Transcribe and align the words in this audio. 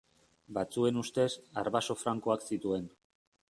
Batzuen 0.57 0.97
ustez, 1.01 1.27
arbaso 1.63 1.99
frankoak 2.01 2.49
zituen. 2.53 2.91